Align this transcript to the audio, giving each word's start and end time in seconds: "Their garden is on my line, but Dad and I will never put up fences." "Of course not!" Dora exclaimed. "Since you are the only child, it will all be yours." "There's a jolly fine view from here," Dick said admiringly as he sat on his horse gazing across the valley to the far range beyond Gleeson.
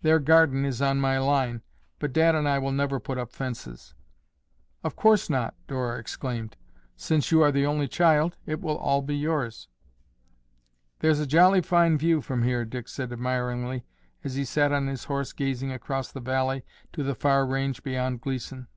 "Their 0.00 0.18
garden 0.18 0.64
is 0.64 0.80
on 0.80 0.98
my 0.98 1.18
line, 1.18 1.60
but 1.98 2.14
Dad 2.14 2.34
and 2.34 2.48
I 2.48 2.58
will 2.58 2.72
never 2.72 2.98
put 2.98 3.18
up 3.18 3.32
fences." 3.32 3.92
"Of 4.82 4.96
course 4.96 5.28
not!" 5.28 5.54
Dora 5.66 5.98
exclaimed. 6.00 6.56
"Since 6.96 7.30
you 7.30 7.42
are 7.42 7.52
the 7.52 7.66
only 7.66 7.86
child, 7.86 8.34
it 8.46 8.62
will 8.62 8.78
all 8.78 9.02
be 9.02 9.14
yours." 9.14 9.68
"There's 11.00 11.20
a 11.20 11.26
jolly 11.26 11.60
fine 11.60 11.98
view 11.98 12.22
from 12.22 12.44
here," 12.44 12.64
Dick 12.64 12.88
said 12.88 13.12
admiringly 13.12 13.84
as 14.24 14.36
he 14.36 14.46
sat 14.46 14.72
on 14.72 14.86
his 14.86 15.04
horse 15.04 15.34
gazing 15.34 15.70
across 15.70 16.10
the 16.10 16.20
valley 16.20 16.64
to 16.94 17.02
the 17.02 17.14
far 17.14 17.44
range 17.44 17.82
beyond 17.82 18.22
Gleeson. 18.22 18.68